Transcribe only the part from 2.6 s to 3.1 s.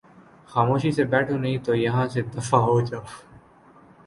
ہو جاؤ